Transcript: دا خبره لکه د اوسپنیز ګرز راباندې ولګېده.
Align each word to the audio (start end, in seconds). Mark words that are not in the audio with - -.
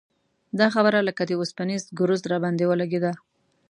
دا 0.59 0.67
خبره 0.75 0.99
لکه 1.07 1.21
د 1.25 1.31
اوسپنیز 1.39 1.83
ګرز 1.99 2.21
راباندې 2.31 2.65
ولګېده. 2.67 3.11